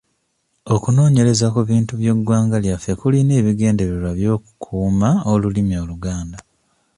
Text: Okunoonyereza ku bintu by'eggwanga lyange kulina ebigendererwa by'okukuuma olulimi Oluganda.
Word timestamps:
Okunoonyereza 0.73 1.47
ku 1.53 1.61
bintu 1.69 1.93
by'eggwanga 1.99 2.57
lyange 2.63 2.91
kulina 2.99 3.33
ebigendererwa 3.41 4.11
by'okukuuma 4.17 5.09
olulimi 5.31 5.73
Oluganda. 5.83 6.39